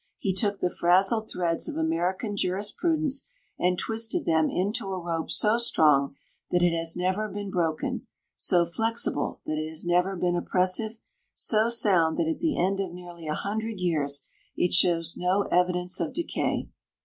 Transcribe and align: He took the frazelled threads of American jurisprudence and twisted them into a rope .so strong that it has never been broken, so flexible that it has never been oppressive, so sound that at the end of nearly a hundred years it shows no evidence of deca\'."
He 0.17 0.33
took 0.33 0.57
the 0.61 0.71
frazelled 0.71 1.29
threads 1.29 1.69
of 1.69 1.77
American 1.77 2.35
jurisprudence 2.35 3.27
and 3.59 3.77
twisted 3.77 4.25
them 4.25 4.49
into 4.49 4.89
a 4.91 4.97
rope 4.99 5.29
.so 5.29 5.59
strong 5.59 6.15
that 6.49 6.63
it 6.63 6.75
has 6.75 6.95
never 6.95 7.29
been 7.29 7.51
broken, 7.51 8.07
so 8.35 8.65
flexible 8.65 9.41
that 9.45 9.59
it 9.63 9.69
has 9.69 9.85
never 9.85 10.15
been 10.15 10.35
oppressive, 10.35 10.97
so 11.35 11.69
sound 11.69 12.17
that 12.17 12.27
at 12.27 12.39
the 12.39 12.57
end 12.59 12.79
of 12.79 12.91
nearly 12.91 13.27
a 13.27 13.35
hundred 13.35 13.79
years 13.79 14.23
it 14.57 14.73
shows 14.73 15.17
no 15.17 15.43
evidence 15.51 15.99
of 15.99 16.13
deca\'." 16.13 16.65